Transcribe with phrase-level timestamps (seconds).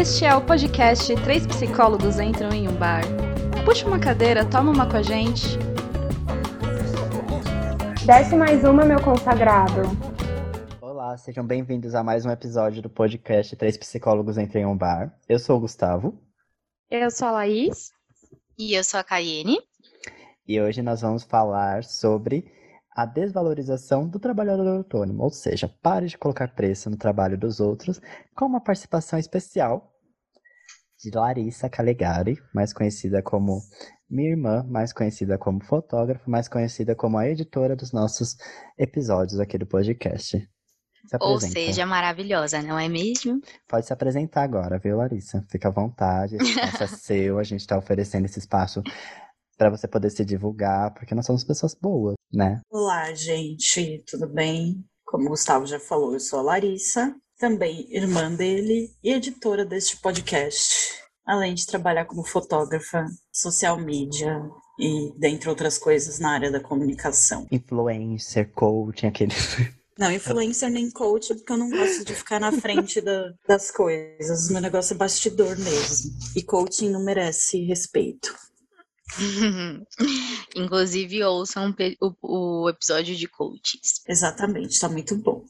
[0.00, 3.02] Este é o podcast Três Psicólogos Entram em um Bar.
[3.66, 5.58] Puxa uma cadeira, toma uma com a gente.
[8.06, 9.82] Desce mais uma, meu consagrado.
[10.80, 15.14] Olá, sejam bem-vindos a mais um episódio do podcast Três Psicólogos Entram em um Bar.
[15.28, 16.18] Eu sou o Gustavo.
[16.90, 17.92] Eu sou a Laís.
[18.58, 19.58] E eu sou a Caiene.
[20.48, 22.50] E hoje nós vamos falar sobre
[22.90, 28.00] a desvalorização do trabalhador autônomo, ou seja, pare de colocar preço no trabalho dos outros,
[28.34, 29.90] com uma participação especial
[31.02, 33.60] de Larissa Calegari, mais conhecida como
[34.08, 38.36] minha irmã, mais conhecida como fotógrafa, mais conhecida como a editora dos nossos
[38.78, 40.48] episódios aqui do podcast.
[41.20, 43.40] Ou seja, maravilhosa, não é mesmo?
[43.66, 45.44] Pode se apresentar agora, viu, Larissa?
[45.50, 48.82] Fica à vontade, esse espaço é seu, a gente está oferecendo esse espaço
[49.56, 52.60] para você poder se divulgar, porque nós somos pessoas boas né?
[52.70, 54.84] Olá, gente, tudo bem?
[55.04, 59.96] Como o Gustavo já falou, eu sou a Larissa, também irmã dele e editora deste
[59.96, 60.92] podcast,
[61.24, 64.42] além de trabalhar como fotógrafa, social media
[64.78, 67.46] e dentre outras coisas na área da comunicação.
[67.50, 69.34] Influencer, coaching, aquele.
[69.98, 74.50] Não, influencer nem coach, porque eu não gosto de ficar na frente da, das coisas.
[74.50, 76.10] Meu negócio é bastidor mesmo.
[76.34, 78.34] E coaching não merece respeito.
[80.56, 84.00] Inclusive, ouçam o, o episódio de coaches.
[84.08, 85.44] Exatamente, tá muito bom.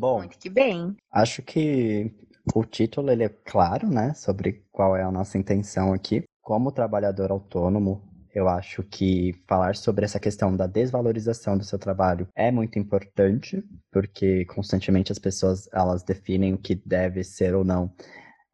[0.00, 0.96] Bom, muito que bem.
[1.12, 2.10] Acho que
[2.54, 6.24] o título ele é claro, né, sobre qual é a nossa intenção aqui.
[6.40, 8.02] Como trabalhador autônomo,
[8.34, 13.62] eu acho que falar sobre essa questão da desvalorização do seu trabalho é muito importante,
[13.92, 17.92] porque constantemente as pessoas elas definem o que deve ser ou não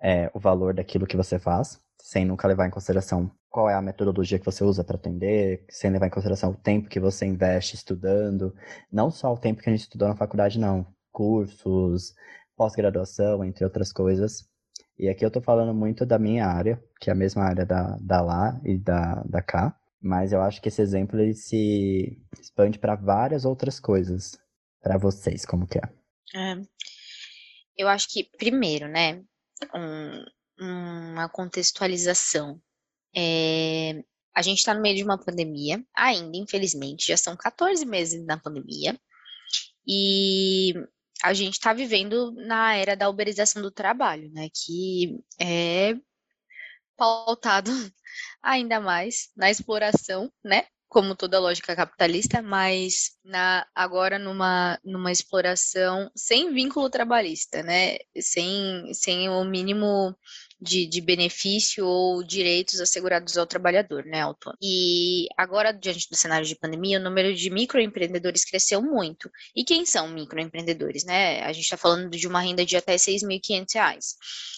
[0.03, 3.83] é, o valor daquilo que você faz sem nunca levar em consideração qual é a
[3.83, 7.75] metodologia que você usa para atender, sem levar em consideração o tempo que você investe
[7.75, 8.55] estudando,
[8.93, 12.15] não só o tempo que a gente estudou na faculdade, não, cursos,
[12.55, 14.47] pós-graduação, entre outras coisas.
[14.99, 17.97] E aqui eu estou falando muito da minha área, que é a mesma área da,
[17.99, 22.79] da lá e da, da cá, mas eu acho que esse exemplo ele se expande
[22.79, 24.39] para várias outras coisas.
[24.83, 25.83] Para vocês, como que é?
[26.35, 26.61] é?
[27.79, 29.23] Eu acho que, primeiro, né,
[29.75, 30.25] um,
[30.61, 32.61] uma contextualização.
[33.17, 38.25] É, a gente está no meio de uma pandemia, ainda, infelizmente, já são 14 meses
[38.25, 38.99] na pandemia,
[39.87, 40.75] e
[41.23, 44.49] a gente está vivendo na era da uberização do trabalho, né?
[44.53, 45.95] Que é
[46.97, 47.71] pautado
[48.43, 50.67] ainda mais na exploração, né?
[50.89, 57.99] como toda lógica capitalista, mas na, agora numa, numa exploração sem vínculo trabalhista, né?
[58.19, 60.17] Sem, sem o mínimo
[60.61, 64.59] de, de benefício ou direitos assegurados ao trabalhador, né, autônomo.
[64.63, 69.31] E agora, diante do cenário de pandemia, o número de microempreendedores cresceu muito.
[69.55, 71.43] E quem são microempreendedores, né?
[71.43, 74.17] A gente está falando de uma renda de até R$ 6.500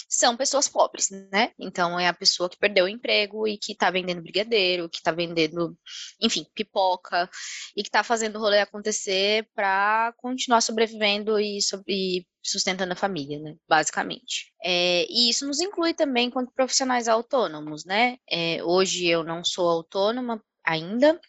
[0.08, 1.52] são pessoas pobres, né?
[1.58, 5.12] Então é a pessoa que perdeu o emprego e que tá vendendo brigadeiro, que tá
[5.12, 5.76] vendendo,
[6.20, 7.28] enfim, pipoca
[7.76, 13.38] e que tá fazendo o rolê acontecer para continuar sobrevivendo e, e, sustentando a família,
[13.38, 13.56] né?
[13.68, 14.52] Basicamente.
[14.62, 18.18] É, e isso nos inclui também enquanto profissionais autônomos, né?
[18.30, 21.20] É, hoje eu não sou autônoma ainda,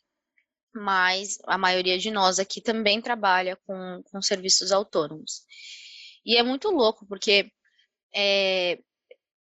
[0.73, 5.43] mas a maioria de nós aqui também trabalha com, com serviços autônomos.
[6.25, 7.51] E é muito louco, porque
[8.15, 8.79] é,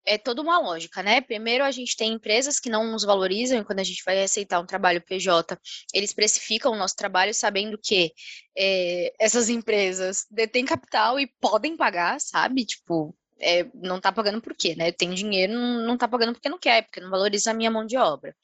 [0.09, 1.22] é toda uma lógica, né?
[1.22, 4.59] Primeiro, a gente tem empresas que não nos valorizam, e quando a gente vai aceitar
[4.59, 5.56] um trabalho PJ,
[5.94, 8.12] eles precificam o nosso trabalho sabendo que
[8.58, 12.66] é, essas empresas detêm capital e podem pagar, sabe?
[12.66, 14.91] Tipo, é, não tá pagando por quê, né?
[14.91, 17.97] Tem dinheiro, não, tá pagando porque não quer, porque não valoriza a minha mão de
[17.97, 18.35] obra.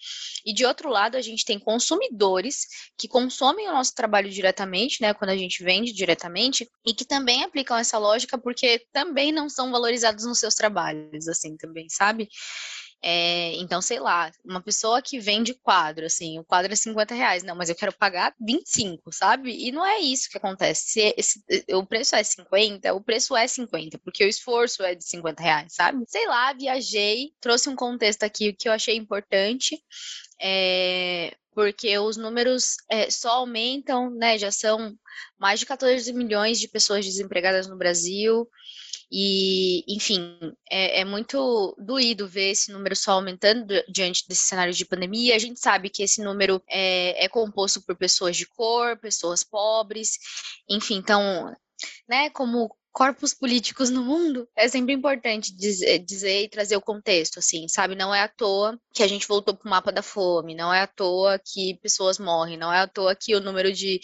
[0.46, 2.68] E de outro lado, a gente tem consumidores
[2.98, 5.14] que consomem o nosso trabalho diretamente, né?
[5.14, 9.72] Quando a gente vende diretamente, e que também aplicam essa lógica porque também não são
[9.72, 12.30] valorizados nos seus trabalhos, assim, também, sabe?
[13.02, 17.44] É, então, sei lá, uma pessoa que vende quadro, assim, o quadro é 50 reais,
[17.44, 19.52] não, mas eu quero pagar 25, sabe?
[19.52, 20.90] E não é isso que acontece.
[20.90, 21.44] Se esse,
[21.74, 25.74] o preço é 50, o preço é 50, porque o esforço é de 50 reais,
[25.74, 26.04] sabe?
[26.08, 29.80] Sei lá, viajei, trouxe um contexto aqui que eu achei importante.
[30.42, 34.38] É, porque os números é, só aumentam, né?
[34.38, 34.94] Já são
[35.40, 38.48] mais de 14 milhões de pessoas desempregadas no Brasil.
[39.12, 40.38] E, enfim,
[40.70, 45.36] é, é, muito doído ver esse número só aumentando diante desse cenário de pandemia.
[45.36, 50.18] A gente sabe que esse número é, é composto por pessoas de cor, pessoas pobres,
[50.70, 51.56] enfim, então,
[52.08, 57.40] né, como corpos políticos no mundo, é sempre importante dizer, dizer, e trazer o contexto,
[57.40, 57.94] assim, sabe?
[57.94, 60.80] Não é à toa que a gente voltou para o mapa da fome, não é
[60.80, 64.00] à toa que pessoas morrem, não é à toa que o número de,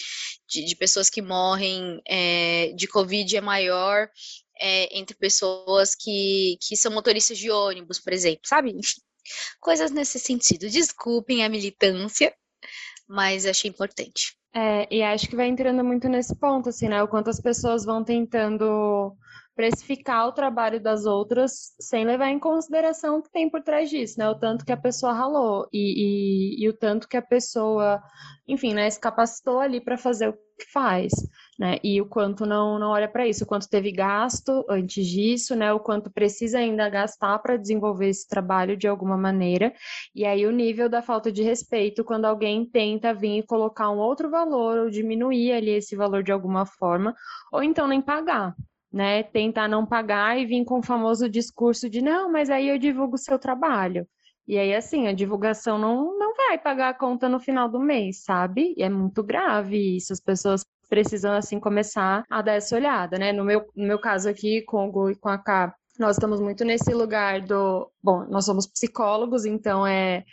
[0.45, 4.09] de, de pessoas que morrem é, de Covid é maior
[4.61, 8.75] é, entre pessoas que, que são motoristas de ônibus, por exemplo, sabe?
[9.59, 10.69] Coisas nesse sentido.
[10.69, 12.33] Desculpem a militância,
[13.07, 14.37] mas achei importante.
[14.53, 17.01] É, e acho que vai entrando muito nesse ponto, assim, né?
[17.01, 19.15] O quanto as pessoas vão tentando
[19.55, 24.19] precificar o trabalho das outras sem levar em consideração o que tem por trás disso,
[24.19, 24.29] né?
[24.29, 28.01] O tanto que a pessoa ralou e, e, e o tanto que a pessoa,
[28.47, 31.11] enfim, né, se capacitou ali para fazer o que faz,
[31.59, 31.77] né?
[31.83, 35.71] E o quanto não, não olha para isso, o quanto teve gasto antes disso, né?
[35.73, 39.73] O quanto precisa ainda gastar para desenvolver esse trabalho de alguma maneira.
[40.15, 43.97] E aí o nível da falta de respeito quando alguém tenta vir e colocar um
[43.97, 47.15] outro valor ou diminuir ali esse valor de alguma forma,
[47.51, 48.55] ou então nem pagar,
[48.91, 52.77] né, tentar não pagar e vir com o famoso discurso de não, mas aí eu
[52.77, 54.07] divulgo o seu trabalho.
[54.47, 58.23] E aí, assim, a divulgação não, não vai pagar a conta no final do mês,
[58.23, 58.73] sabe?
[58.75, 60.11] E é muito grave isso.
[60.11, 63.31] As pessoas precisam, assim, começar a dar essa olhada, né?
[63.31, 66.41] No meu, no meu caso aqui, com o Gu e com a K, nós estamos
[66.41, 67.89] muito nesse lugar do.
[68.03, 70.25] Bom, nós somos psicólogos, então é,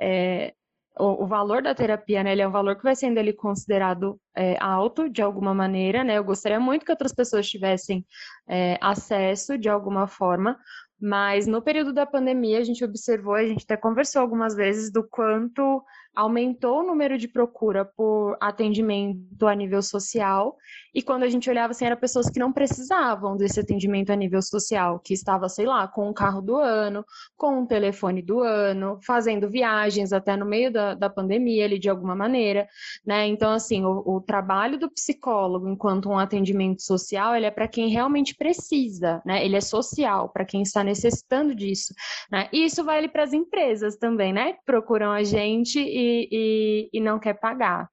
[0.00, 0.54] é
[0.98, 4.56] o, valor da terapia, né, ele é um valor que vai sendo ali considerado é,
[4.58, 6.16] alto de alguma maneira, né?
[6.16, 8.04] Eu gostaria muito que outras pessoas tivessem
[8.48, 10.58] é, acesso de alguma forma,
[10.98, 15.06] mas no período da pandemia a gente observou, a gente até conversou algumas vezes do
[15.06, 15.84] quanto
[16.18, 20.56] aumentou o número de procura por atendimento a nível social,
[20.92, 24.42] e quando a gente olhava assim, eram pessoas que não precisavam desse atendimento a nível
[24.42, 27.04] social, que estava, sei lá, com um carro do ano,
[27.36, 31.88] com um telefone do ano, fazendo viagens até no meio da, da pandemia ali de
[31.88, 32.66] alguma maneira,
[33.06, 33.28] né?
[33.28, 37.88] Então, assim, o, o trabalho do psicólogo enquanto um atendimento social, ele é para quem
[37.90, 39.44] realmente precisa, né?
[39.44, 41.94] Ele é social, para quem está necessitando disso,
[42.28, 42.48] né?
[42.52, 44.56] E isso vale para as empresas também, né?
[44.66, 47.88] Procuram a gente e, e, e não quer pagar.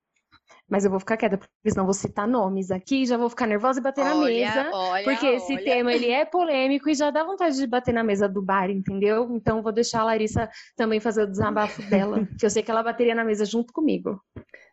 [0.68, 3.80] Mas eu vou ficar quieta, porque senão vou citar nomes aqui, já vou ficar nervosa
[3.80, 4.72] e bater olha, na mesa.
[4.74, 5.64] Olha, porque esse olha.
[5.64, 9.30] tema ele é polêmico e já dá vontade de bater na mesa do bar, entendeu?
[9.36, 12.82] Então vou deixar a Larissa também fazer o desabafo dela, que eu sei que ela
[12.82, 14.20] bateria na mesa junto comigo.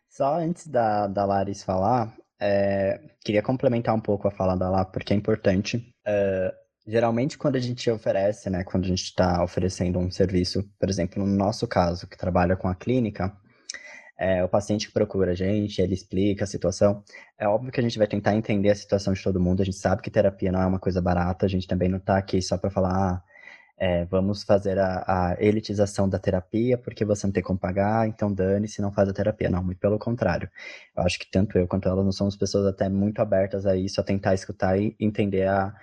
[0.09, 4.85] Só antes da, da Larissa falar, é, queria complementar um pouco a fala da Lá,
[4.85, 5.93] porque é importante.
[6.05, 6.53] É,
[6.85, 11.25] geralmente, quando a gente oferece, né, quando a gente está oferecendo um serviço, por exemplo,
[11.25, 13.35] no nosso caso, que trabalha com a clínica,
[14.17, 17.03] é, o paciente que procura a gente, ele explica a situação.
[17.37, 19.61] É óbvio que a gente vai tentar entender a situação de todo mundo.
[19.61, 21.45] A gente sabe que terapia não é uma coisa barata.
[21.45, 23.23] A gente também não está aqui só para falar, ah,
[23.77, 25.03] é, vamos fazer a,
[25.33, 29.13] a, elitização da terapia porque você não tem como pagar, então dane-se, não faz a
[29.13, 29.49] terapia.
[29.49, 30.49] Não, muito pelo contrário.
[30.95, 33.99] Eu acho que tanto eu quanto ela não somos pessoas até muito abertas a isso,
[33.99, 35.73] a tentar escutar e entender a,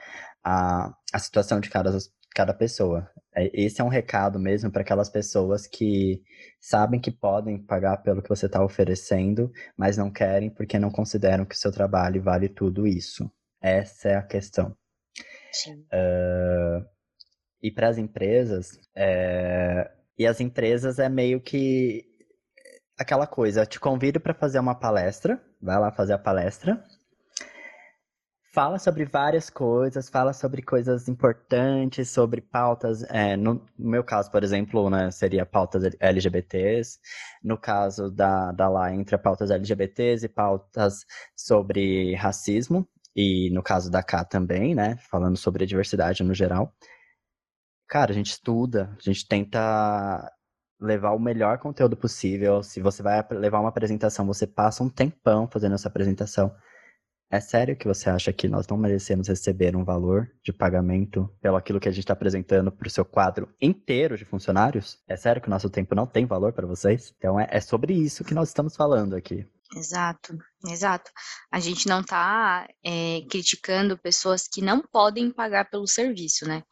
[0.44, 1.96] a, a situação de cada,
[2.34, 3.08] cada pessoa.
[3.34, 6.22] É, esse é um recado mesmo para aquelas pessoas que
[6.60, 11.44] sabem que podem pagar pelo que você está oferecendo, mas não querem porque não consideram
[11.44, 13.30] que o seu trabalho vale tudo isso.
[13.60, 14.76] Essa é a questão.
[15.52, 15.84] Sim.
[15.92, 16.84] Uh,
[17.62, 22.04] e para as empresas, é, e as empresas é meio que
[22.98, 26.84] aquela coisa, eu te convido para fazer uma palestra, vai lá fazer a palestra,
[28.52, 33.02] fala sobre várias coisas, fala sobre coisas importantes, sobre pautas.
[33.04, 36.98] É, no, meu caso, por exemplo, né, seria pautas LGBTs.
[37.42, 41.04] No caso da, da lá, entre pautas LGBTs e pautas
[41.36, 42.88] sobre racismo.
[43.14, 44.96] E no caso da K também, né?
[45.10, 46.72] Falando sobre a diversidade no geral.
[47.88, 50.32] Cara, a gente estuda, a gente tenta
[50.80, 52.62] levar o melhor conteúdo possível.
[52.62, 56.54] Se você vai levar uma apresentação, você passa um tempão fazendo essa apresentação
[57.30, 61.56] é sério que você acha que nós não merecemos receber um valor de pagamento pelo
[61.56, 64.98] aquilo que a gente está apresentando para o seu quadro inteiro de funcionários?
[65.06, 67.14] É sério que o nosso tempo não tem valor para vocês?
[67.16, 69.46] Então é, é sobre isso que nós estamos falando aqui.
[69.76, 71.12] Exato, exato.
[71.52, 76.64] A gente não está é, criticando pessoas que não podem pagar pelo serviço, né?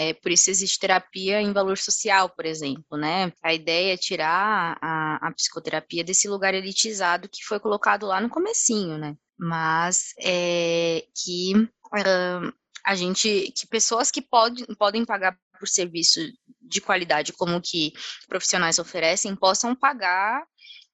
[0.00, 3.32] É, por isso existe terapia em valor social, por exemplo, né?
[3.42, 8.30] A ideia é tirar a, a psicoterapia desse lugar elitizado que foi colocado lá no
[8.30, 9.14] comecinho, né?
[9.40, 12.52] mas é, que uh,
[12.84, 16.20] a gente, que pessoas que pode, podem pagar por serviço
[16.60, 17.92] de qualidade como que
[18.28, 20.44] profissionais oferecem, possam pagar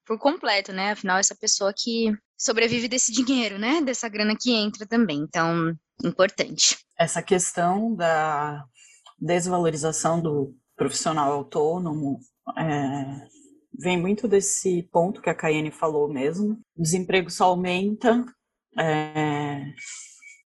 [0.07, 0.93] por completo, né?
[0.93, 3.81] Afinal, essa pessoa que sobrevive desse dinheiro, né?
[3.81, 5.19] Dessa grana que entra também.
[5.19, 6.79] Então, importante.
[6.97, 8.65] Essa questão da
[9.19, 12.19] desvalorização do profissional autônomo
[12.57, 13.27] é,
[13.79, 16.59] vem muito desse ponto que a Caiane falou mesmo.
[16.77, 18.25] O desemprego só aumenta,
[18.79, 19.65] é,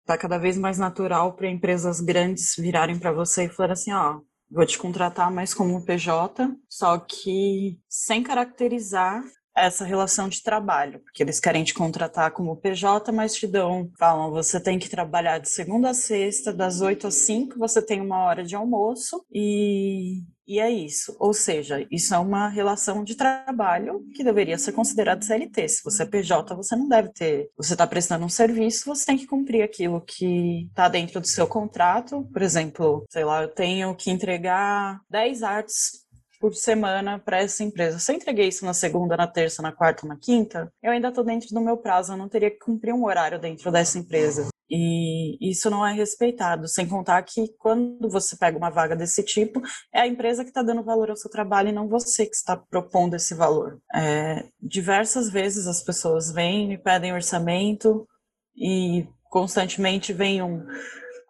[0.05, 4.21] tá cada vez mais natural para empresas grandes virarem para você e falar assim, ó,
[4.51, 9.23] vou te contratar mais como PJ, só que sem caracterizar
[9.65, 14.31] essa relação de trabalho, porque eles querem te contratar como PJ, mas te dão, falam,
[14.31, 18.25] você tem que trabalhar de segunda a sexta, das 8 às 5, você tem uma
[18.25, 21.15] hora de almoço e e é isso.
[21.21, 25.69] Ou seja, isso é uma relação de trabalho que deveria ser considerado CLT.
[25.69, 27.51] Se você é PJ, você não deve ter.
[27.55, 31.47] Você está prestando um serviço, você tem que cumprir aquilo que está dentro do seu
[31.47, 32.27] contrato.
[32.33, 36.08] Por exemplo, sei lá, eu tenho que entregar 10 artes
[36.39, 37.99] por semana para essa empresa.
[37.99, 41.25] Se eu entreguei isso na segunda, na terça, na quarta, na quinta, eu ainda estou
[41.25, 44.49] dentro do meu prazo, eu não teria que cumprir um horário dentro dessa empresa.
[44.71, 49.63] E isso não é respeitado, sem contar que quando você pega uma vaga desse tipo,
[49.93, 52.55] é a empresa que está dando valor ao seu trabalho e não você que está
[52.57, 53.81] propondo esse valor.
[53.95, 58.07] É, diversas vezes as pessoas vêm, me pedem orçamento
[58.55, 60.63] e constantemente vem um.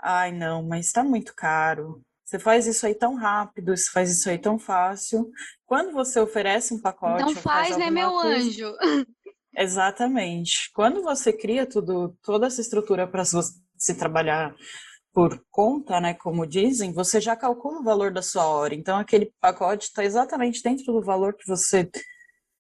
[0.03, 2.03] Ai, não, mas está muito caro.
[2.29, 5.31] Você faz isso aí tão rápido, você faz isso aí tão fácil.
[5.65, 7.23] Quando você oferece um pacote.
[7.23, 8.37] Não faz, faz né, meu coisa...
[8.37, 8.75] anjo?
[9.57, 10.71] Exatamente.
[10.75, 14.55] Quando você cria tudo, toda essa estrutura para se trabalhar
[15.11, 18.75] por conta, né, como dizem, você já calcula o valor da sua hora.
[18.75, 21.91] Então, aquele pacote está exatamente dentro do valor que você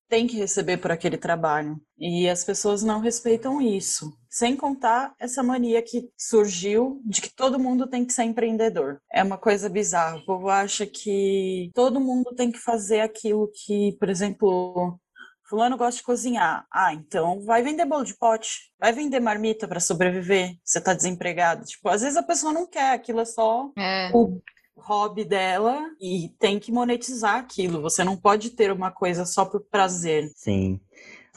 [0.08, 1.78] tem que receber por aquele trabalho.
[1.98, 4.10] E as pessoas não respeitam isso.
[4.38, 9.00] Sem contar essa mania que surgiu de que todo mundo tem que ser empreendedor.
[9.12, 10.18] É uma coisa bizarra.
[10.18, 14.96] O povo acha que todo mundo tem que fazer aquilo que, por exemplo,
[15.42, 16.64] Fulano gosta de cozinhar.
[16.72, 20.54] Ah, então vai vender bolo de pote, vai vender marmita para sobreviver.
[20.62, 21.64] Você tá desempregado.
[21.64, 24.12] Tipo, às vezes a pessoa não quer, aquilo é só é.
[24.14, 24.40] o
[24.76, 27.82] hobby dela e tem que monetizar aquilo.
[27.82, 30.30] Você não pode ter uma coisa só por prazer.
[30.36, 30.80] Sim.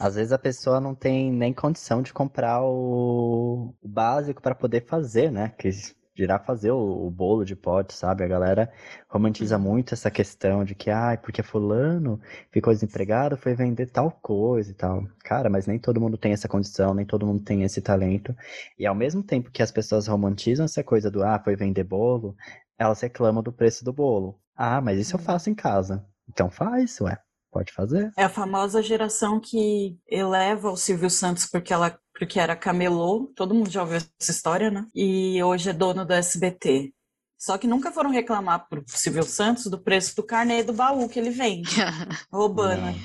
[0.02, 4.84] Às vezes a pessoa não tem nem condição de comprar o, o básico para poder
[4.84, 5.50] fazer, né?
[5.56, 5.70] Que
[6.12, 8.24] dirá fazer o, o, bolo de pote, sabe?
[8.24, 8.72] A galera
[9.08, 9.62] romantiza uhum.
[9.62, 14.74] muito essa questão de que, ah, porque fulano ficou desempregado, foi vender tal coisa e
[14.74, 15.06] tal.
[15.22, 18.34] Cara, mas nem todo mundo tem essa condição, nem todo mundo tem esse talento.
[18.76, 22.34] E ao mesmo tempo que as pessoas romantizam essa coisa do, ah, foi vender bolo,
[22.76, 24.36] elas reclamam do preço do bolo.
[24.56, 25.24] Ah, mas isso eu uhum.
[25.26, 26.04] faço em casa.
[26.28, 27.16] Então faz, ué.
[27.52, 28.10] Pode fazer.
[28.16, 33.54] É a famosa geração que eleva o Silvio Santos porque ela porque era camelô, todo
[33.54, 34.86] mundo já ouviu essa história, né?
[34.94, 36.92] E hoje é dono do SBT.
[37.38, 41.18] Só que nunca foram reclamar pro Silvio Santos do preço do carnê do baú que
[41.18, 41.74] ele vende.
[42.30, 42.96] roubando.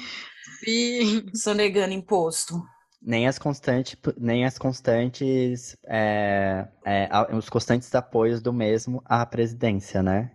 [0.64, 1.26] Sim.
[1.34, 2.62] Sonegando imposto.
[3.02, 10.04] Nem as constantes, nem as constantes, é, é, os constantes apoios do mesmo à presidência,
[10.04, 10.32] né?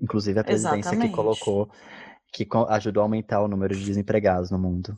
[0.00, 1.10] Inclusive a presidência Exatamente.
[1.10, 1.70] que colocou
[2.32, 4.96] que ajudou a aumentar o número de desempregados no mundo.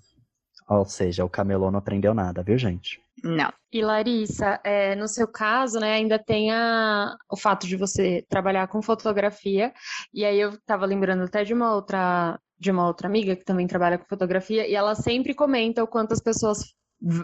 [0.68, 3.00] Ou seja, o camelô não aprendeu nada, viu, gente?
[3.22, 3.52] Não.
[3.72, 8.66] E Larissa, é, no seu caso, né, ainda tem a, o fato de você trabalhar
[8.68, 9.72] com fotografia,
[10.12, 13.66] e aí eu estava lembrando até de uma outra de uma outra amiga que também
[13.66, 16.72] trabalha com fotografia, e ela sempre comenta o quanto as pessoas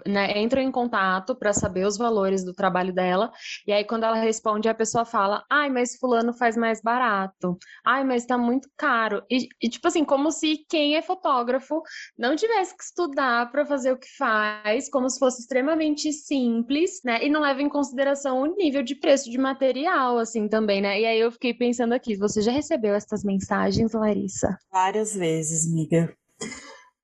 [0.06, 3.32] né, entram em contato para saber os valores do trabalho dela,
[3.66, 8.04] e aí quando ela responde, a pessoa fala, ai, mas fulano faz mais barato, ai,
[8.04, 9.22] mas tá muito caro.
[9.30, 11.82] E, e tipo assim, como se quem é fotógrafo
[12.18, 17.24] não tivesse que estudar para fazer o que faz, como se fosse extremamente simples, né?
[17.24, 21.00] E não leva em consideração o nível de preço de material, assim, também, né?
[21.00, 24.58] E aí eu fiquei pensando aqui, você já recebeu essas mensagens, Larissa?
[24.70, 26.14] Várias vezes, amiga.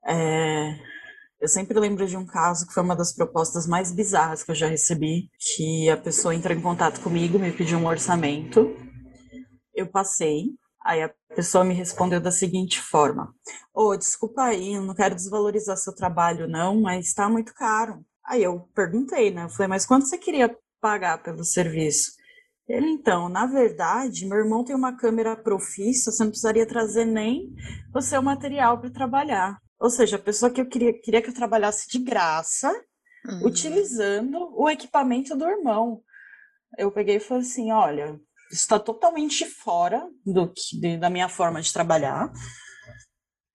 [0.08, 0.95] É
[1.40, 4.54] eu sempre lembro de um caso que foi uma das propostas mais bizarras que eu
[4.54, 8.74] já recebi, que a pessoa entrou em contato comigo, me pediu um orçamento,
[9.74, 10.46] eu passei,
[10.84, 13.34] aí a pessoa me respondeu da seguinte forma:
[13.74, 18.04] "Ô, oh, desculpa aí, eu não quero desvalorizar seu trabalho não, mas está muito caro".
[18.24, 19.44] Aí eu perguntei, né?
[19.44, 22.12] Eu falei: "Mas quanto você queria pagar pelo serviço?"
[22.68, 27.54] Ele, então, na verdade, meu irmão tem uma câmera profissa, você não precisaria trazer nem
[27.94, 29.56] o seu material para trabalhar.
[29.78, 32.70] Ou seja, a pessoa que eu queria, queria que eu trabalhasse de graça,
[33.26, 33.46] uhum.
[33.46, 36.02] utilizando o equipamento do irmão.
[36.78, 38.18] Eu peguei e falei assim: olha,
[38.50, 42.32] está totalmente fora do que, da minha forma de trabalhar.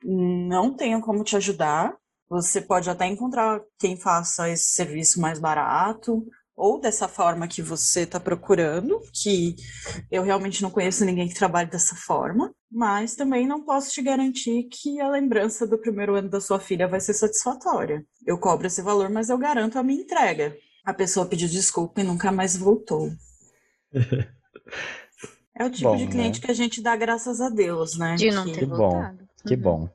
[0.03, 1.95] Não tenho como te ajudar.
[2.29, 6.25] Você pode até encontrar quem faça esse serviço mais barato,
[6.61, 9.55] ou dessa forma que você está procurando, que
[10.11, 14.69] eu realmente não conheço ninguém que trabalhe dessa forma, mas também não posso te garantir
[14.71, 18.05] que a lembrança do primeiro ano da sua filha vai ser satisfatória.
[18.27, 20.55] Eu cobro esse valor, mas eu garanto a minha entrega.
[20.85, 23.09] A pessoa pediu desculpa e nunca mais voltou.
[25.53, 26.45] É o tipo bom, de cliente né?
[26.45, 28.15] que a gente dá graças a Deus, né?
[28.15, 28.53] De não que...
[28.53, 29.15] ter que bom,
[29.45, 29.61] que uhum.
[29.61, 29.89] bom.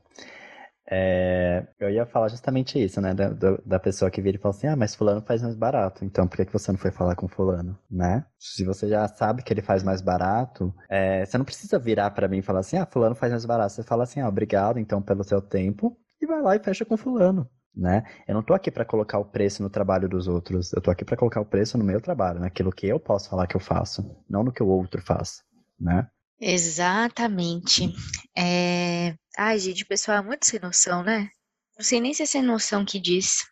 [0.88, 3.12] É, eu ia falar justamente isso, né?
[3.12, 3.30] Da,
[3.64, 6.36] da pessoa que vira e fala assim: ah, mas Fulano faz mais barato, então por
[6.36, 8.24] que, você não foi falar com Fulano, né?
[8.38, 12.28] Se você já sabe que ele faz mais barato, é, você não precisa virar para
[12.28, 13.72] mim e falar assim: ah, Fulano faz mais barato.
[13.72, 16.96] Você fala assim: ah, obrigado então pelo seu tempo, e vai lá e fecha com
[16.96, 17.48] Fulano.
[17.74, 18.04] né?
[18.26, 21.04] Eu não tô aqui para colocar o preço no trabalho dos outros, eu tô aqui
[21.04, 24.16] para colocar o preço no meu trabalho, naquilo que eu posso falar que eu faço,
[24.28, 25.42] não no que o outro faz,
[25.78, 26.08] né?
[26.40, 27.92] Exatamente.
[28.36, 29.14] É...
[29.36, 31.30] Ai, gente, o pessoal é muito sem noção, né?
[31.76, 33.44] Não sei nem se é sem noção que diz.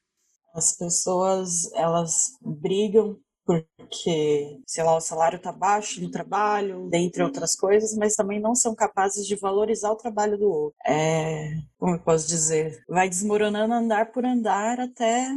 [0.54, 7.54] As pessoas, elas brigam porque, sei lá, o salário está baixo no trabalho, dentre outras
[7.54, 10.76] coisas, mas também não são capazes de valorizar o trabalho do outro.
[10.86, 15.28] É, como eu posso dizer, vai desmoronando andar por andar até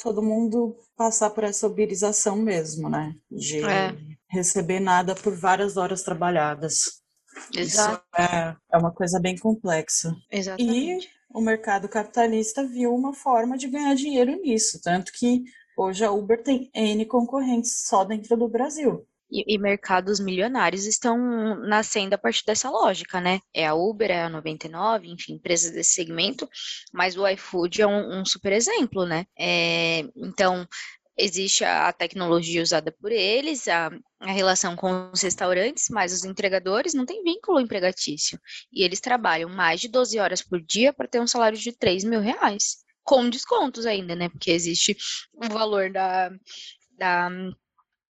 [0.00, 3.14] todo mundo passar por essa uberização mesmo, né?
[3.30, 3.96] De é.
[4.36, 7.02] Receber nada por várias horas trabalhadas.
[7.54, 8.02] Exato.
[8.14, 10.14] Isso é, é uma coisa bem complexa.
[10.30, 11.06] Exatamente.
[11.06, 15.44] E o mercado capitalista viu uma forma de ganhar dinheiro nisso, tanto que
[15.76, 19.06] hoje a Uber tem N concorrentes só dentro do Brasil.
[19.30, 21.18] E, e, mercados milionários estão
[21.66, 23.40] nascendo a partir dessa lógica, né?
[23.52, 26.48] É a Uber, é a 99, enfim, empresas desse segmento,
[26.92, 29.26] mas o iFood é um, um super exemplo, né?
[29.36, 30.64] É, então,
[31.16, 36.92] existe a tecnologia usada por eles, a, a, relação com os restaurantes, mas os entregadores
[36.92, 38.38] não têm vínculo empregatício.
[38.72, 42.04] E eles trabalham mais de 12 horas por dia para ter um salário de 3
[42.04, 42.84] mil reais.
[43.02, 44.28] Com descontos ainda, né?
[44.28, 44.96] Porque existe
[45.32, 46.30] o valor da,
[46.98, 47.30] da,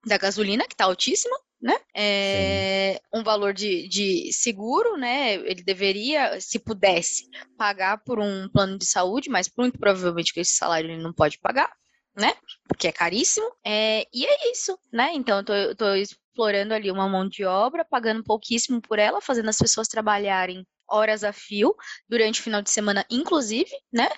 [0.07, 1.77] da gasolina, que está altíssima, né?
[1.95, 5.35] É, um valor de, de seguro, né?
[5.35, 10.55] Ele deveria, se pudesse, pagar por um plano de saúde, mas muito provavelmente com esse
[10.55, 11.71] salário ele não pode pagar
[12.17, 12.33] né?
[12.75, 13.47] Porque é caríssimo.
[13.65, 15.13] É, e é isso, né?
[15.15, 19.21] Então eu tô, eu tô explorando ali uma mão de obra, pagando pouquíssimo por ela,
[19.21, 21.75] fazendo as pessoas trabalharem horas a fio
[22.09, 24.09] durante o final de semana, inclusive, né?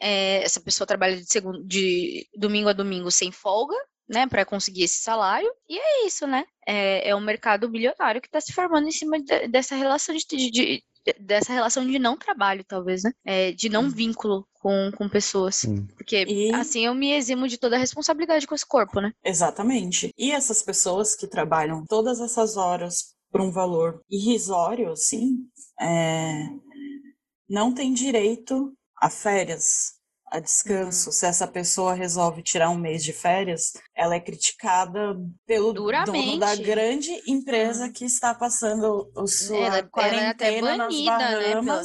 [0.00, 3.76] É, essa pessoa trabalha de, segundo, de domingo a domingo sem folga,
[4.08, 5.52] né, para conseguir esse salário.
[5.68, 6.46] E é isso, né?
[6.66, 10.24] É, é um mercado bilionário que está se formando em cima de, dessa relação de,
[10.26, 10.82] de,
[11.20, 13.12] dessa relação de não trabalho, talvez, né?
[13.24, 15.56] É, de não vínculo com, com pessoas.
[15.56, 15.86] Sim.
[15.96, 16.54] Porque e...
[16.54, 19.12] assim eu me eximo de toda a responsabilidade com esse corpo, né?
[19.24, 20.10] Exatamente.
[20.16, 25.38] E essas pessoas que trabalham todas essas horas por um valor irrisório, assim,
[25.80, 26.48] é...
[27.48, 29.95] não tem direito a férias,
[30.36, 31.08] a descanso.
[31.08, 31.12] Uhum.
[31.12, 36.26] Se essa pessoa resolve tirar um mês de férias, ela é criticada pelo Duramente.
[36.26, 37.92] dono da grande empresa uhum.
[37.92, 41.54] que está passando o sua ela, quarentena ela é até banida, né?
[41.54, 41.82] Pela,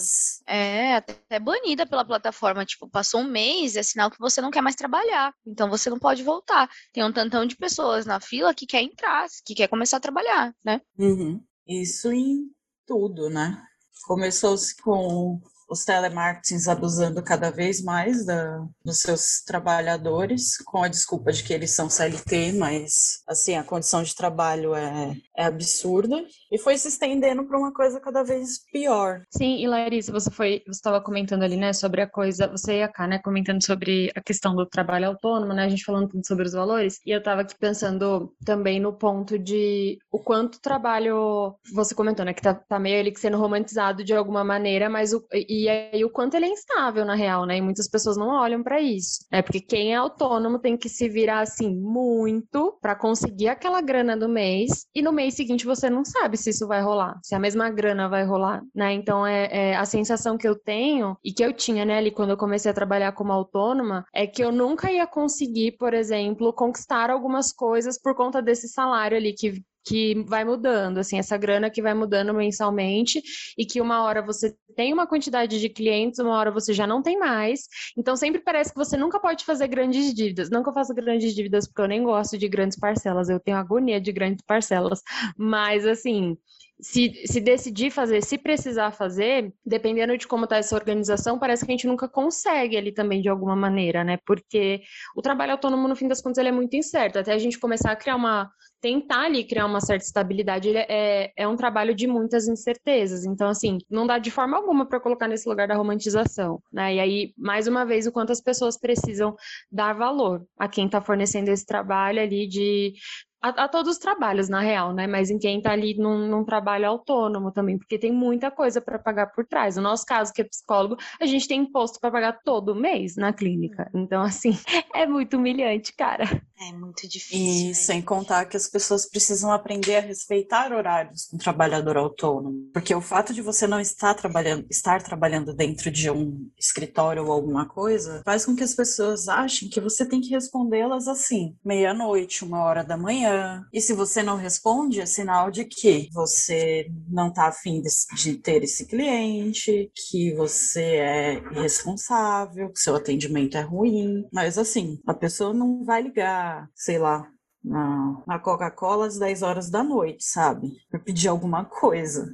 [0.47, 2.65] é, até banida pela plataforma.
[2.65, 5.33] Tipo, passou um mês, é sinal que você não quer mais trabalhar.
[5.45, 6.69] Então você não pode voltar.
[6.93, 10.53] Tem um tantão de pessoas na fila que quer entrar, que quer começar a trabalhar,
[10.63, 10.81] né?
[10.97, 11.41] Uhum.
[11.67, 12.49] Isso em
[12.85, 13.61] tudo, né?
[14.05, 15.39] Começou-se com
[15.71, 21.53] os telemarketings abusando cada vez mais da, dos seus trabalhadores, com a desculpa de que
[21.53, 26.89] eles são CLT, mas assim, a condição de trabalho é, é absurda e foi se
[26.89, 29.21] estendendo para uma coisa cada vez pior.
[29.29, 32.83] Sim, e Larissa, você foi, você estava comentando ali, né, sobre a coisa, você e
[32.83, 36.27] a Cá, né, comentando sobre a questão do trabalho autônomo, né, a gente falando tudo
[36.27, 41.55] sobre os valores, e eu estava aqui pensando também no ponto de o quanto trabalho,
[41.73, 45.23] você comentou, né, que tá, tá meio ali sendo romantizado de alguma maneira, mas o,
[45.31, 48.61] e aí o quanto ele é instável na real, né, e muitas pessoas não olham
[48.61, 53.47] para isso, né, porque quem é autônomo tem que se virar assim muito para conseguir
[53.47, 57.19] aquela grana do mês, e no mês seguinte você não sabe se isso vai rolar,
[57.23, 58.93] se a mesma grana vai rolar, né?
[58.93, 62.31] Então é, é, a sensação que eu tenho e que eu tinha, né, ali quando
[62.31, 67.09] eu comecei a trabalhar como autônoma, é que eu nunca ia conseguir, por exemplo, conquistar
[67.09, 71.81] algumas coisas por conta desse salário ali que que vai mudando, assim, essa grana que
[71.81, 73.21] vai mudando mensalmente
[73.57, 77.01] e que uma hora você tem uma quantidade de clientes, uma hora você já não
[77.01, 77.61] tem mais.
[77.97, 80.49] Então sempre parece que você nunca pode fazer grandes dívidas.
[80.49, 83.57] Não que eu faça grandes dívidas porque eu nem gosto de grandes parcelas, eu tenho
[83.57, 85.01] agonia de grandes parcelas,
[85.37, 86.37] mas assim,
[86.81, 91.71] se, se decidir fazer, se precisar fazer, dependendo de como está essa organização, parece que
[91.71, 94.17] a gente nunca consegue ali também de alguma maneira, né?
[94.25, 94.81] Porque
[95.15, 97.19] o trabalho autônomo, no fim das contas, ele é muito incerto.
[97.19, 98.49] Até a gente começar a criar uma.
[98.81, 103.23] Tentar ali criar uma certa estabilidade, é, é um trabalho de muitas incertezas.
[103.25, 106.95] Então, assim, não dá de forma alguma para colocar nesse lugar da romantização, né?
[106.95, 109.35] E aí, mais uma vez, o quanto as pessoas precisam
[109.71, 112.93] dar valor a quem está fornecendo esse trabalho ali de
[113.41, 115.07] a, a, todos os trabalhos, na real, né?
[115.07, 118.99] Mas em quem está ali num, num, trabalho autônomo também, porque tem muita coisa para
[118.99, 119.75] pagar por trás.
[119.75, 123.33] No nosso caso, que é psicólogo, a gente tem imposto para pagar todo mês na
[123.33, 123.89] clínica.
[123.95, 124.51] Então, assim,
[124.93, 126.25] é muito humilhante, cara.
[126.61, 127.37] É muito difícil.
[127.37, 127.73] E né?
[127.73, 132.69] sem contar que as pessoas precisam aprender a respeitar horários do trabalhador autônomo.
[132.71, 137.31] Porque o fato de você não estar trabalhando, estar trabalhando dentro de um escritório ou
[137.31, 142.45] alguma coisa, faz com que as pessoas achem que você tem que respondê-las assim, meia-noite,
[142.45, 143.30] uma hora da manhã.
[143.73, 148.37] E se você não responde, é sinal de que você não está afim de, de
[148.37, 154.27] ter esse cliente, que você é irresponsável, que seu atendimento é ruim.
[154.31, 157.27] Mas assim, a pessoa não vai ligar sei lá,
[157.63, 160.71] na Coca-Cola às 10 horas da noite, sabe?
[160.89, 162.33] Pra pedir alguma coisa.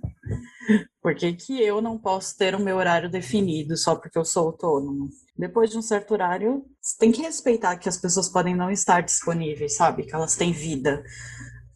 [1.02, 4.48] Por que, que eu não posso ter o meu horário definido só porque eu sou
[4.48, 5.10] autônomo?
[5.38, 9.02] Depois de um certo horário, você tem que respeitar que as pessoas podem não estar
[9.02, 10.04] disponíveis, sabe?
[10.04, 11.04] Que elas têm vida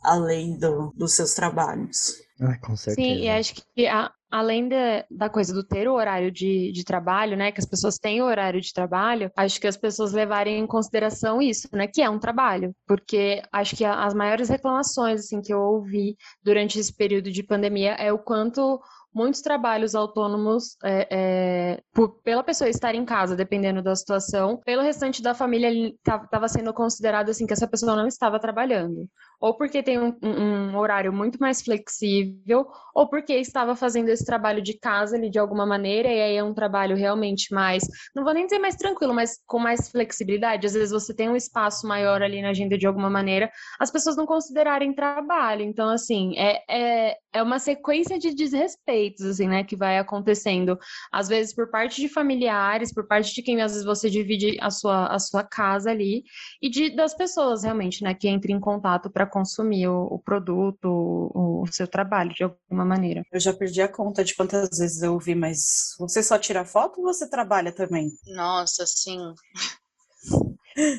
[0.03, 2.15] além do, dos seus trabalhos.
[2.41, 3.07] Ah, com certeza.
[3.07, 6.83] Sim, e acho que a, além de, da coisa do ter o horário de, de
[6.83, 10.59] trabalho, né, que as pessoas têm o horário de trabalho, acho que as pessoas levarem
[10.59, 15.41] em consideração isso, né, que é um trabalho, porque acho que as maiores reclamações, assim,
[15.41, 18.79] que eu ouvi durante esse período de pandemia é o quanto
[19.13, 24.81] muitos trabalhos autônomos, é, é, por, pela pessoa estar em casa, dependendo da situação, pelo
[24.81, 29.09] restante da família estava sendo considerado assim que essa pessoa não estava trabalhando
[29.41, 34.61] ou porque tem um, um, horário muito mais flexível, ou porque estava fazendo esse trabalho
[34.61, 37.83] de casa ali de alguma maneira, e aí é um trabalho realmente mais,
[38.15, 40.67] não vou nem dizer mais tranquilo, mas com mais flexibilidade.
[40.67, 44.15] Às vezes você tem um espaço maior ali na agenda de alguma maneira, as pessoas
[44.15, 45.63] não considerarem trabalho.
[45.63, 50.77] Então, assim, é, é, é uma sequência de desrespeitos, assim, né, que vai acontecendo,
[51.11, 54.69] às vezes por parte de familiares, por parte de quem às vezes você divide a
[54.69, 56.23] sua, a sua casa ali,
[56.61, 60.85] e de, das pessoas realmente, né, que entram em contato para consumir o, o produto,
[60.85, 63.23] o, o, seu trabalho de alguma maneira.
[63.31, 66.99] Eu já perdi a conta de quantas vezes eu ouvi, mas você só tira foto
[66.99, 68.11] ou você trabalha também?
[68.27, 69.33] Nossa, sim.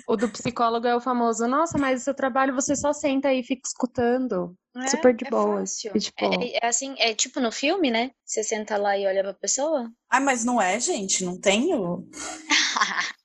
[0.07, 3.41] O do psicólogo é o famoso, nossa, mas o seu trabalho você só senta aí
[3.41, 4.55] e fica escutando.
[4.77, 5.61] É, super de é boa.
[5.61, 5.93] fácil.
[5.95, 6.25] E, tipo...
[6.25, 8.11] É, é assim, é tipo no filme, né?
[8.25, 9.91] Você senta lá e olha pra pessoa.
[10.11, 11.25] Ah, mas não é, gente?
[11.25, 12.07] Não tem o...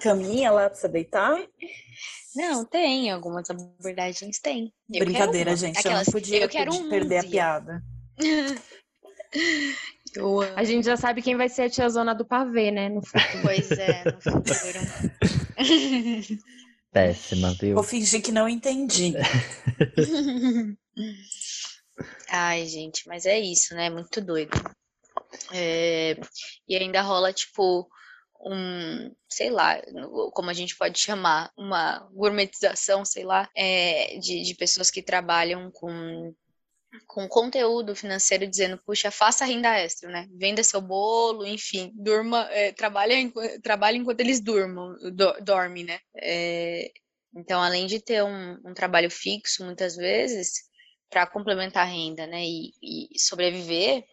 [0.00, 1.36] caminha lá pra você deitar?
[2.38, 3.10] Não, tem.
[3.10, 4.72] Algumas abordagens tem.
[4.88, 5.76] Eu Brincadeira, gente.
[5.76, 7.82] Aquelas, eu não podia eu quero um perder a piada.
[10.16, 10.52] Eu amo.
[10.56, 12.88] A gente já sabe quem vai ser a tiazona do pavê, né?
[12.88, 13.42] No futuro.
[13.42, 14.78] Pois é, no futuro.
[16.90, 17.74] Péssima, viu?
[17.74, 19.12] Vou fingir que não entendi.
[22.30, 23.90] Ai, gente, mas é isso, né?
[23.90, 24.58] Muito doido.
[25.52, 26.16] É,
[26.66, 27.86] E ainda rola, tipo,
[28.40, 29.80] um, sei lá,
[30.32, 35.70] como a gente pode chamar, uma gourmetização, sei lá, é, de, de pessoas que trabalham
[35.70, 36.34] com,
[37.06, 40.28] com conteúdo financeiro dizendo, puxa, faça renda extra, né?
[40.36, 43.14] Venda seu bolo, enfim, durma, é, trabalha,
[43.62, 45.98] trabalha enquanto eles durmam, do, dormem, né?
[46.16, 46.90] É,
[47.34, 50.68] então, além de ter um, um trabalho fixo, muitas vezes,
[51.10, 52.72] para complementar a renda, né, e,
[53.14, 54.04] e sobreviver,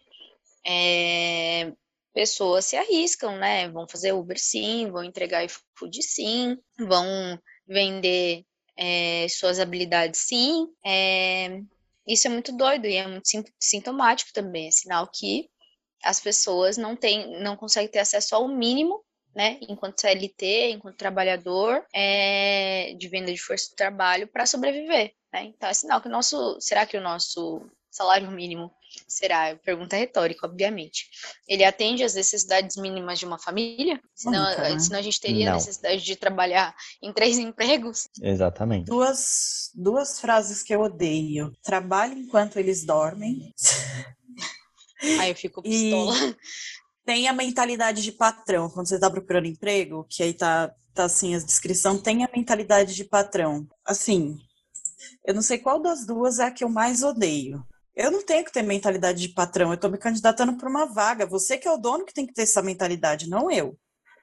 [0.66, 1.72] é,
[2.16, 3.68] pessoas se arriscam, né?
[3.68, 7.04] Vão fazer Uber sim, vão entregar iFood sim, vão
[7.68, 8.42] vender
[8.74, 10.66] é, suas habilidades sim.
[10.82, 11.60] É,
[12.08, 13.28] isso é muito doido e é muito
[13.60, 15.50] sintomático também, é sinal que
[16.02, 19.58] as pessoas não têm, não conseguem ter acesso ao mínimo, né?
[19.68, 25.52] Enquanto CLT, enquanto trabalhador, é, de venda de força de trabalho para sobreviver, né?
[25.54, 28.72] Então é sinal que o nosso, será que o nosso salário mínimo
[29.06, 29.54] será?
[29.56, 31.06] Pergunta retórica, obviamente.
[31.48, 34.00] Ele atende às necessidades mínimas de uma família?
[34.14, 34.78] Senão, Nunca, né?
[34.78, 35.54] senão a gente teria Não.
[35.54, 38.08] necessidade de trabalhar em três empregos?
[38.22, 38.86] Exatamente.
[38.86, 41.52] Duas, duas frases que eu odeio.
[41.62, 43.52] Trabalhe enquanto eles dormem.
[45.20, 46.36] Aí eu fico E pistola.
[47.04, 48.68] tem a mentalidade de patrão.
[48.70, 52.94] Quando você está procurando emprego, que aí tá, tá assim a descrição, tem a mentalidade
[52.94, 53.66] de patrão.
[53.84, 54.38] Assim,
[55.24, 57.62] eu não sei qual das duas é a que eu mais odeio.
[57.96, 61.26] Eu não tenho que ter mentalidade de patrão, eu tô me candidatando para uma vaga.
[61.26, 63.76] Você que é o dono que tem que ter essa mentalidade, não eu.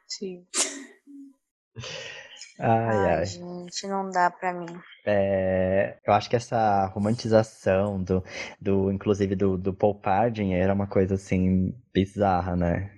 [0.07, 0.45] Sim.
[2.59, 3.25] Ai, Ai, ai.
[3.25, 4.67] gente, não dá pra mim.
[5.05, 8.23] É, eu acho que essa romantização do,
[8.61, 12.91] do inclusive do, do poupar dinheiro é uma coisa assim bizarra, né?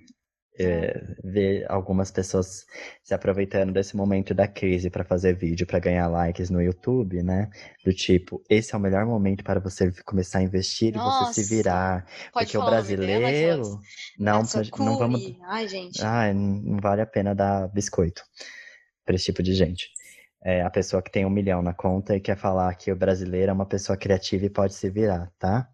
[0.58, 2.66] É, ver algumas pessoas
[3.04, 7.50] se aproveitando desse momento da crise para fazer vídeo para ganhar likes no YouTube, né?
[7.84, 11.40] Do tipo, esse é o melhor momento para você começar a investir e você se
[11.42, 13.80] Nossa, virar, porque o brasileiro
[14.18, 15.34] não, pode- não vamos.
[15.44, 16.02] Ai, gente.
[16.02, 18.22] Ai, não vale a pena dar biscoito
[19.04, 19.90] para esse tipo de gente.
[20.42, 23.50] É a pessoa que tem um milhão na conta e quer falar que o brasileiro
[23.50, 25.68] é uma pessoa criativa e pode se virar, tá?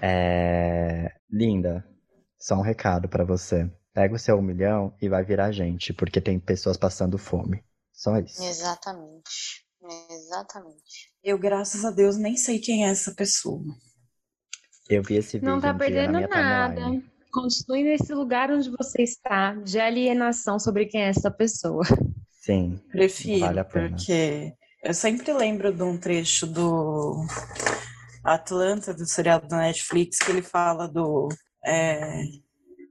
[0.00, 1.84] É, Linda,
[2.38, 3.68] só um recado para você.
[3.94, 7.62] Pega o seu um milhão e vai virar gente, porque tem pessoas passando fome.
[7.92, 8.42] Só isso.
[8.42, 9.64] Exatamente.
[10.10, 11.12] Exatamente.
[11.22, 13.62] Eu, graças a Deus, nem sei quem é essa pessoa.
[14.88, 16.74] Eu vi esse vídeo Não tá um dia na perdendo minha nada.
[16.74, 17.04] timeline.
[17.32, 21.82] Continue nesse lugar onde você está, de alienação sobre quem é essa pessoa.
[22.30, 23.88] Sim, Prefiro, Vale a pena.
[23.90, 24.52] porque
[24.82, 27.24] eu sempre lembro de um trecho do
[28.22, 31.28] Atlanta, do seriado da Netflix, que ele fala do.
[31.64, 32.22] é,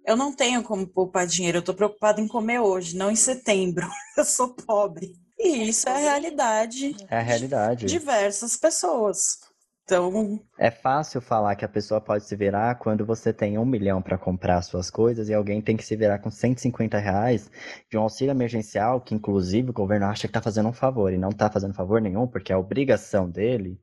[0.06, 3.88] eu não tenho como poupar dinheiro, eu tô preocupada em comer hoje, não em setembro.
[4.18, 5.16] Eu sou pobre.
[5.40, 7.86] E isso é a realidade é a realidade.
[7.86, 9.40] de diversas pessoas.
[9.84, 14.02] Então, É fácil falar que a pessoa pode se virar quando você tem um milhão
[14.02, 17.52] para comprar suas coisas e alguém tem que se virar com 150 reais
[17.92, 21.18] de um auxílio emergencial, que inclusive o governo acha que tá fazendo um favor e
[21.18, 23.78] não tá fazendo favor nenhum, porque é obrigação dele,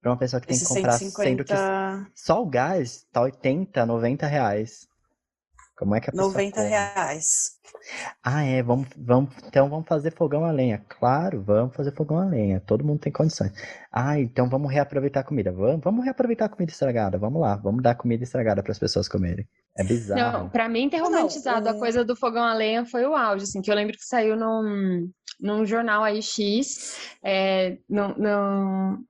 [0.00, 3.84] para uma pessoa que tem que comprar, sendo que 150, só o gás tá 80,
[3.84, 4.87] 90 reais.
[5.78, 6.68] Como é que a pessoa 90 come?
[6.68, 7.58] reais.
[8.22, 10.84] Ah, é, vamos, vamos, então vamos fazer fogão a lenha.
[10.88, 12.60] Claro, vamos fazer fogão a lenha.
[12.60, 13.52] Todo mundo tem condições.
[13.92, 15.52] Ah, então vamos reaproveitar a comida.
[15.52, 17.18] Vamos, vamos reaproveitar a comida estragada.
[17.18, 19.46] Vamos lá, vamos dar comida estragada para as pessoas comerem.
[19.76, 20.44] É bizarro.
[20.44, 23.44] Não, pra mim ter romantizado Não, a coisa do fogão a lenha foi o auge,
[23.44, 25.10] assim, que eu lembro que saiu num,
[25.40, 29.04] num jornal aí X, é, num, num-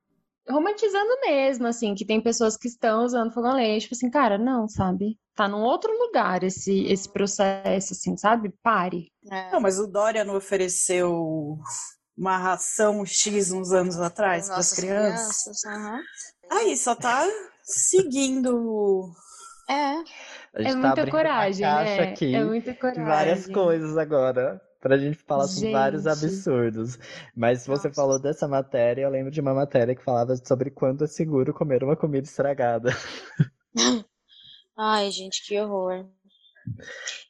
[0.48, 4.38] romantizando mesmo, assim, que tem pessoas que estão usando fogão a lenha, tipo assim, cara,
[4.38, 5.18] não, sabe?
[5.34, 8.52] Tá num outro lugar esse, esse processo, assim, sabe?
[8.62, 9.12] Pare.
[9.30, 11.58] É, Não, mas o Dória não ofereceu
[12.16, 15.64] uma ração X uns anos atrás para as nossas crianças?
[15.64, 16.00] aham.
[16.50, 17.26] Aí só tá
[17.62, 19.12] seguindo.
[19.68, 20.02] É.
[20.54, 22.02] É tá muita coragem, né?
[22.02, 23.04] aqui É muita coragem.
[23.04, 24.60] várias coisas agora.
[24.80, 26.12] Pra gente falar sobre vários Gente.
[26.12, 26.98] absurdos.
[27.34, 27.94] Mas você Nossa.
[27.94, 31.82] falou dessa matéria, eu lembro de uma matéria que falava sobre quando é seguro comer
[31.82, 32.90] uma comida estragada.
[34.76, 36.06] Ai, gente, que horror.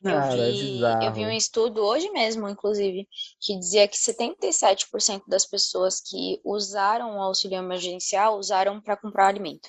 [0.03, 3.09] Eu Cara, é vi, eu vi um estudo hoje mesmo, inclusive,
[3.41, 9.69] que dizia que 77% das pessoas que usaram o auxílio emergencial usaram para comprar alimento.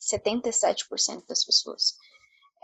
[0.00, 1.94] 77% das pessoas.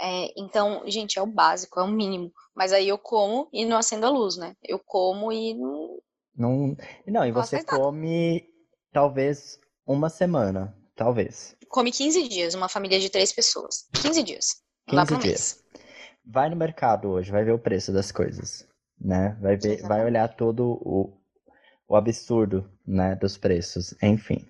[0.01, 2.33] É, então, gente, é o básico, é o mínimo.
[2.55, 4.55] Mas aí eu como e não acendo a luz, né?
[4.63, 5.99] Eu como e não.
[6.35, 8.45] Não, não, e você come
[8.93, 11.57] talvez uma semana, talvez.
[11.69, 13.89] Come 15 dias, uma família de três pessoas.
[14.03, 14.47] 15 dias.
[14.87, 15.63] Não dá 15 para um dias.
[15.73, 15.83] mês.
[16.25, 18.67] Vai no mercado hoje, vai ver o preço das coisas,
[19.01, 19.39] né?
[19.41, 21.17] Vai ver, vai olhar todo o,
[21.89, 24.47] o absurdo, né, dos preços, enfim.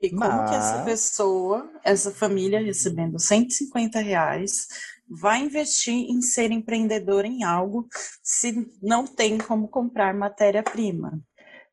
[0.00, 4.66] E como que essa Mas- pessoa, essa família recebendo 150 reais,
[5.08, 7.86] vai investir em ser empreendedor em algo
[8.22, 11.20] se não tem como comprar matéria-prima?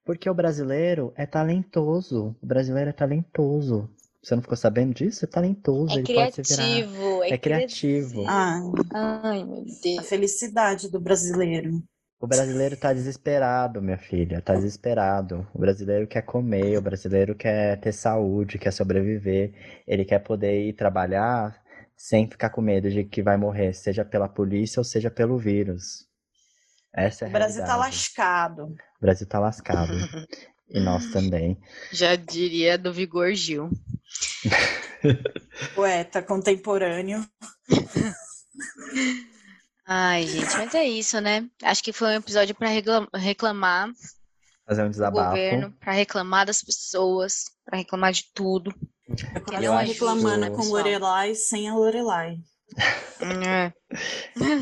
[0.04, 2.36] Porque o brasileiro é talentoso.
[2.42, 3.90] O brasileiro é talentoso.
[4.24, 5.24] Você não ficou sabendo disso?
[5.26, 6.64] É talentoso, É ele pode se virar.
[6.66, 8.24] criativo, é, É criativo.
[8.28, 8.60] Ah,
[9.24, 10.08] Ai, meu a Deus.
[10.08, 11.84] felicidade do brasileiro.
[12.19, 15.45] O brasileiro tá desesperado, minha filha, tá desesperado.
[15.54, 19.54] O brasileiro quer comer, o brasileiro quer ter saúde, quer sobreviver.
[19.86, 21.62] Ele quer poder ir trabalhar
[21.95, 26.08] sem ficar com medo de que vai morrer, seja pela polícia ou seja pelo vírus.
[26.93, 27.95] Essa é a O Brasil tá realidade.
[27.95, 28.63] lascado.
[28.63, 29.93] O Brasil tá lascado.
[30.69, 31.60] E nós também.
[31.91, 33.69] Já diria do Vigor Gil.
[35.75, 37.25] Poeta contemporâneo.
[39.88, 41.48] Ai, gente, mas é isso, né?
[41.63, 42.69] Acho que foi um episódio para
[43.17, 43.91] reclamar
[44.67, 45.30] Fazer um do desabafo.
[45.30, 48.74] governo, para reclamar das pessoas, para reclamar de tudo.
[49.62, 52.38] Eu acho reclamando isso- com Lorelai sem a Lorelai.
[53.21, 53.71] É.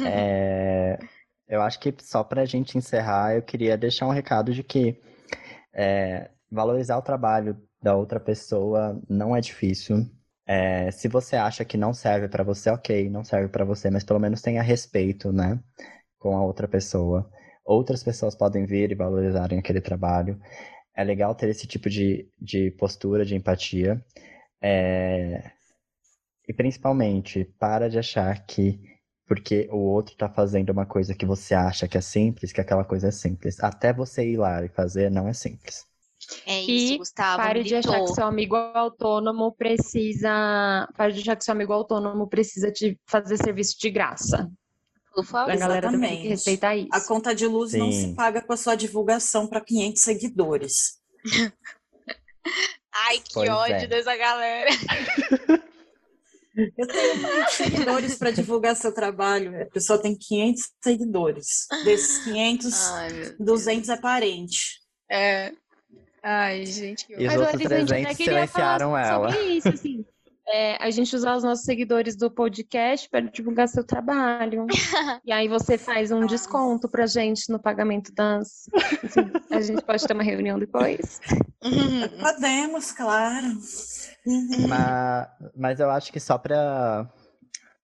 [0.06, 1.00] É,
[1.48, 5.02] eu acho que só para a gente encerrar, eu queria deixar um recado de que
[5.74, 10.06] é, valorizar o trabalho da outra pessoa não é difícil.
[10.46, 14.04] É, se você acha que não serve para você, ok, não serve para você, mas
[14.04, 15.60] pelo menos tenha respeito, né,
[16.20, 17.30] com a outra pessoa.
[17.66, 20.40] Outras pessoas podem vir e valorizarem aquele trabalho.
[20.96, 24.04] É legal ter esse tipo de, de postura, de empatia.
[24.62, 25.52] É,
[26.48, 28.80] e principalmente, para de achar que
[29.26, 32.84] porque o outro tá fazendo uma coisa que você acha que é simples, que aquela
[32.86, 33.60] coisa é simples.
[33.64, 35.86] Até você ir lá e fazer, não é simples.
[36.46, 37.38] É isso, E Gustavo.
[37.42, 40.88] pare de achar que seu amigo autônomo precisa.
[40.98, 44.50] Pare de achar que seu amigo autônomo precisa te fazer serviço de graça.
[45.14, 45.52] Por favor.
[45.52, 46.30] A galera também tem que Exatamente.
[46.30, 46.90] respeitar isso.
[46.92, 48.16] A conta de luz não se Sim.
[48.16, 51.00] paga com a sua divulgação para 500 seguidores.
[53.08, 53.88] Ai, que Pois ódio é.
[53.88, 54.70] dessa galera.
[56.56, 59.60] Eu tenho 500 seguidores para divulgar seu trabalho.
[59.64, 61.68] A pessoa tem 500 seguidores.
[61.84, 63.36] Desses 500, Ai, meu Deus.
[63.40, 64.80] 200 é parente.
[65.10, 65.52] É.
[66.24, 68.98] Ai, gente, que E os Mas, outros Larissa, a gente até 300 queria falar silenciaram
[68.98, 69.32] ela.
[69.32, 70.06] Sobre isso, assim.
[70.48, 74.66] é a gente usar os nossos seguidores do podcast para divulgar seu trabalho.
[75.26, 78.70] e aí você faz um desconto pra gente no pagamento das.
[79.04, 81.20] Enfim, a gente pode ter uma reunião depois.
[82.22, 83.58] Podemos, claro.
[84.70, 87.06] Mas, mas eu acho que só pra.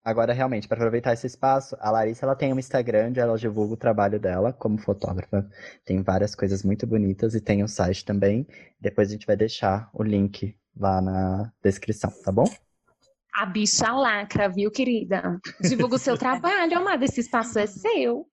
[0.08, 3.74] Agora, realmente, para aproveitar esse espaço, a Larissa ela tem um Instagram onde ela divulga
[3.74, 5.46] o trabalho dela como fotógrafa.
[5.84, 8.46] Tem várias coisas muito bonitas e tem o um site também.
[8.80, 12.46] Depois a gente vai deixar o link lá na descrição, tá bom?
[13.34, 15.38] A bicha lacra, viu, querida?
[15.60, 17.04] Divulga o seu trabalho, amada.
[17.04, 18.26] Esse espaço é seu.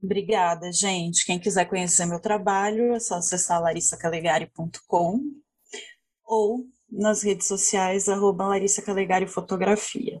[0.00, 1.26] Obrigada, gente.
[1.26, 5.18] Quem quiser conhecer meu trabalho, é só acessar larissacalegari.com
[6.24, 10.20] ou nas redes sociais, arroba Larissa Calegari Fotografia.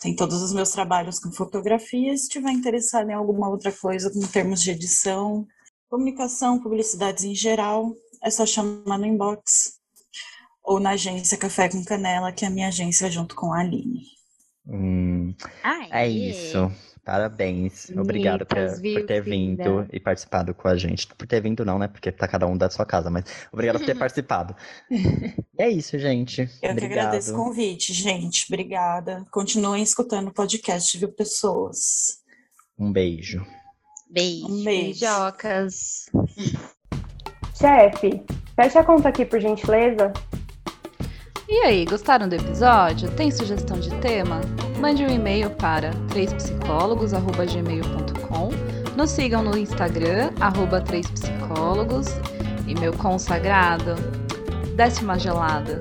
[0.00, 2.16] Tem todos os meus trabalhos com fotografia.
[2.16, 5.46] Se estiver interessado em alguma outra coisa, em termos de edição,
[5.88, 9.78] comunicação, publicidades em geral, é só chamar no inbox
[10.62, 14.02] ou na agência Café com Canela, que é a minha agência junto com a Aline.
[14.66, 15.34] Hum,
[15.90, 16.70] é isso.
[17.08, 17.90] Parabéns.
[17.96, 21.06] Obrigado por, por, ter vindo e participado com a gente.
[21.06, 21.88] Por ter vindo, não, né?
[21.88, 24.54] Porque tá cada um da sua casa, mas obrigado por ter participado.
[25.58, 26.42] é isso, gente.
[26.60, 26.76] Eu Obrigado.
[26.76, 28.44] que agradeço o convite, gente.
[28.50, 29.24] Obrigada.
[29.30, 32.18] Continuem escutando o podcast, viu, pessoas?
[32.78, 33.42] Um beijo.
[34.10, 34.46] Beijo.
[34.46, 35.00] Um beijo.
[35.00, 36.10] Beijocas.
[37.54, 38.22] Chefe,
[38.54, 40.12] fecha a conta aqui, por gentileza.
[41.50, 43.10] E aí, gostaram do episódio?
[43.12, 44.42] Tem sugestão de tema?
[44.78, 48.50] Mande um e-mail para trêspsicólogos@gmail.com.
[48.94, 52.08] Nos sigam no Instagram, arroba trêspsicólogos.
[52.66, 53.94] E meu consagrado,
[54.76, 55.80] desce uma gelada.